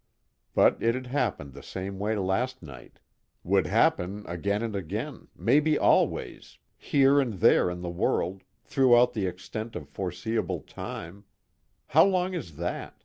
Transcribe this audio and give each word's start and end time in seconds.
_But 0.54 0.82
it 0.82 0.94
had 0.94 1.08
happened 1.08 1.52
the 1.52 1.62
same 1.62 1.98
way 1.98 2.16
last 2.16 2.62
night, 2.62 3.00
would 3.44 3.66
happen 3.66 4.24
again 4.26 4.62
and 4.62 4.74
again, 4.74 5.28
maybe 5.36 5.76
always, 5.76 6.56
here 6.78 7.20
and 7.20 7.34
there 7.34 7.68
in 7.68 7.82
the 7.82 7.90
world, 7.90 8.42
throughout 8.64 9.12
the 9.12 9.26
extent 9.26 9.76
of 9.76 9.90
foreseeable 9.90 10.60
time: 10.62 11.26
how 11.88 12.06
long 12.06 12.32
is 12.32 12.56
that? 12.56 13.04